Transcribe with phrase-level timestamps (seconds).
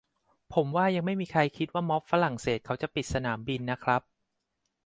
[0.53, 4.01] ผมว่ายังไม่มีใครคิดว่าม็อบฝรั่งเศสเขาจะปิดสนามบินนะครับ